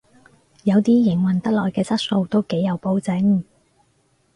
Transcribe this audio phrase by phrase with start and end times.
[0.63, 3.43] 有啲營運得耐嘅質素都幾有保證